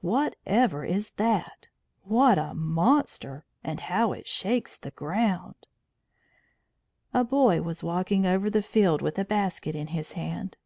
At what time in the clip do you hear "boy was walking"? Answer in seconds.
7.24-8.24